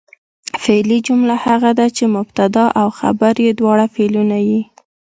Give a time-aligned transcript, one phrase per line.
[0.63, 4.61] فعلي جمله هغه ده، چي مبتدا او خبر ئې دواړه فعلونه يي.